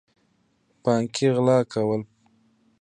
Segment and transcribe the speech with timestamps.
[0.83, 1.99] پانګې غلا کوي.